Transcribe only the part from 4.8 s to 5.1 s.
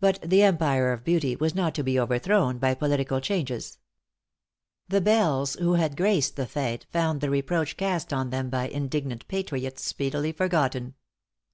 The